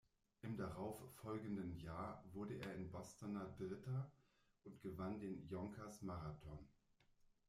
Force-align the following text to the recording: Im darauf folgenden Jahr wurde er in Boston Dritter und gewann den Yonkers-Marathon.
Im 0.41 0.57
darauf 0.57 0.97
folgenden 1.21 1.79
Jahr 1.79 2.23
wurde 2.33 2.55
er 2.57 2.73
in 2.73 2.89
Boston 2.89 3.39
Dritter 3.55 4.11
und 4.63 4.81
gewann 4.81 5.19
den 5.19 5.47
Yonkers-Marathon. 5.47 6.57